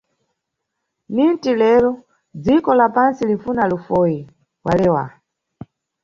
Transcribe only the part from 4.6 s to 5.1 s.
walewa.